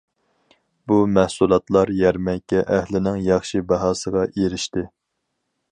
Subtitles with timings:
[0.91, 4.89] بۇ مەھسۇلاتلار يەرمەنكە ئەھلىنىڭ ياخشى باھاسىغا ئېرىشتى.